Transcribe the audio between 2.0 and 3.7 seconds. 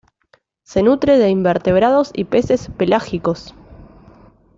y peces pelágicos.